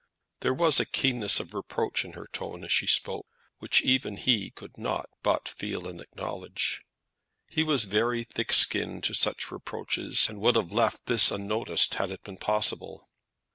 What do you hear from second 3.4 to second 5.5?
which even he could not but